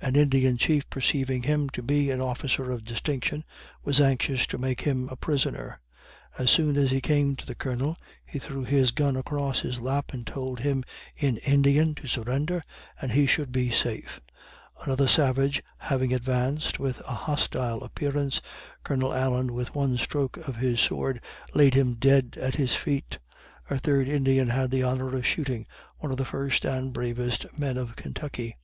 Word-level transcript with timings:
An 0.00 0.14
Indian 0.14 0.56
Chief 0.56 0.88
perceiving 0.88 1.42
him 1.42 1.68
to 1.70 1.82
be 1.82 2.08
an 2.12 2.20
officer 2.20 2.70
of 2.70 2.84
distinction, 2.84 3.42
was 3.82 4.00
anxious 4.00 4.46
to 4.46 4.56
make 4.56 4.82
him 4.82 5.08
a 5.08 5.16
prisoner. 5.16 5.80
As 6.38 6.52
soon 6.52 6.76
as 6.76 6.92
he 6.92 7.00
came 7.00 7.34
to 7.34 7.44
the 7.44 7.56
Colonel, 7.56 7.96
he 8.24 8.38
threw 8.38 8.62
his 8.62 8.92
gun 8.92 9.16
across 9.16 9.58
his 9.62 9.80
lap 9.80 10.12
and 10.12 10.24
told 10.24 10.60
him 10.60 10.84
in 11.16 11.38
Indian 11.38 11.96
to 11.96 12.06
surrender 12.06 12.62
and 13.00 13.10
he 13.10 13.26
should 13.26 13.50
be 13.50 13.68
safe. 13.68 14.20
Another 14.84 15.08
savage 15.08 15.60
having 15.78 16.14
advanced 16.14 16.78
with 16.78 17.00
a 17.00 17.24
hostile 17.26 17.82
appearance, 17.82 18.40
Colonel 18.84 19.12
Allen, 19.12 19.54
with 19.54 19.74
one 19.74 19.96
stroke 19.96 20.36
of 20.36 20.54
his 20.54 20.80
sword, 20.80 21.20
laid 21.52 21.74
him 21.74 21.94
dead 21.94 22.36
at 22.40 22.54
his 22.54 22.76
feet. 22.76 23.18
A 23.68 23.80
third 23.80 24.06
Indian 24.06 24.50
had 24.50 24.70
the 24.70 24.84
honor 24.84 25.16
of 25.16 25.26
shooting 25.26 25.66
one 25.98 26.12
of 26.12 26.16
the 26.18 26.24
first 26.24 26.64
and 26.64 26.92
bravest 26.92 27.58
men 27.58 27.76
of 27.76 27.96
Kentucky. 27.96 28.56